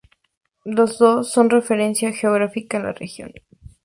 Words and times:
Las 0.65 0.97
dos 0.97 1.29
son 1.31 1.51
referencia 1.51 2.11
geográfica 2.11 2.77
en 2.77 2.83
la 2.85 2.93
región. 2.93 3.33